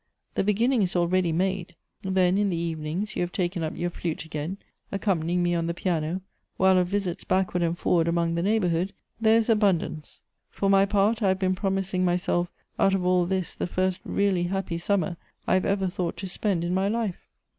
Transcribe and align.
The 0.33 0.43
beginning 0.43 0.81
is 0.81 0.95
already 0.95 1.31
made. 1.31 1.75
Then, 2.01 2.35
in 2.39 2.49
the 2.49 2.57
evenings, 2.57 3.15
you 3.15 3.21
have 3.21 3.31
taken 3.31 3.61
up 3.61 3.77
your 3.77 3.91
flute 3.91 4.25
again, 4.25 4.57
accompanying 4.91 5.43
me 5.43 5.51
8 5.51 5.53
Goethe's 5.53 5.59
on 5.59 5.67
the 5.67 5.73
piano, 5.75 6.21
while 6.57 6.79
of 6.79 6.87
visits 6.87 7.23
backwards 7.23 7.63
and 7.65 7.77
forwards 7.77 8.09
among 8.09 8.33
the 8.33 8.41
neighborhood, 8.41 8.93
there 9.19 9.37
is 9.37 9.47
abundance. 9.47 10.23
For 10.49 10.71
my 10.71 10.87
part, 10.87 11.21
I 11.21 11.27
have 11.27 11.37
been 11.37 11.53
promising 11.53 12.03
myself 12.03 12.51
out 12.79 12.95
of 12.95 13.05
all 13.05 13.27
this 13.27 13.53
the 13.53 13.67
first 13.67 14.01
really 14.03 14.45
happy 14.45 14.79
summer 14.79 15.17
I 15.45 15.53
have 15.53 15.65
ever 15.65 15.87
thought 15.87 16.17
to 16.17 16.27
spend 16.27 16.63
in 16.63 16.73
my 16.73 16.87
life." 16.87 17.29